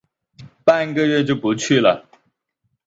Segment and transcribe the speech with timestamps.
[0.63, 2.09] 半个月就不去了